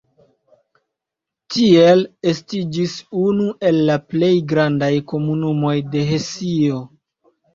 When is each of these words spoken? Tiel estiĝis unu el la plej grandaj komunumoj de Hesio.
Tiel 1.55 1.99
estiĝis 2.31 2.95
unu 3.25 3.51
el 3.71 3.77
la 3.91 3.97
plej 4.13 4.31
grandaj 4.53 4.91
komunumoj 5.11 5.75
de 5.97 6.03
Hesio. 6.13 6.81